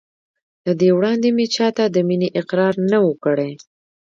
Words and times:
له 0.65 0.71
دې 0.79 0.89
وړاندې 0.97 1.27
مې 1.35 1.45
چا 1.55 1.67
ته 1.77 1.83
د 1.87 1.97
مینې 2.07 2.29
اقرار 2.39 2.73
نه 2.91 2.97
و 3.05 3.09
کړی. 3.23 3.51